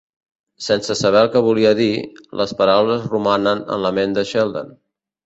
Sense 0.67 0.95
saber 1.01 1.19
el 1.25 1.27
que 1.35 1.43
volia 1.47 1.73
dir, 1.79 1.89
les 2.41 2.53
paraules 2.63 3.05
romanen 3.13 3.63
en 3.77 3.85
la 3.85 3.93
ment 3.99 4.17
de 4.19 4.25
Sheldon. 4.31 4.73